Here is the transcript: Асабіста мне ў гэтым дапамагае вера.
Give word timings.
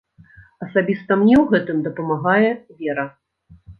Асабіста 0.67 1.11
мне 1.23 1.35
ў 1.39 1.43
гэтым 1.51 1.77
дапамагае 1.89 2.51
вера. 2.81 3.05